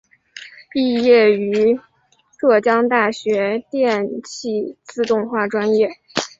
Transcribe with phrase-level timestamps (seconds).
[0.71, 1.79] 毕业于
[2.39, 5.91] 浙江大学电气自动化专业。